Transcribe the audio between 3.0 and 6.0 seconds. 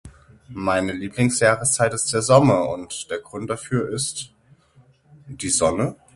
der Grund dafür ist, die Sonne?